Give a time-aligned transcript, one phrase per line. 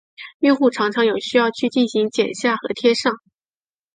[0.39, 3.17] 用户常常有需要去进行剪下和贴上。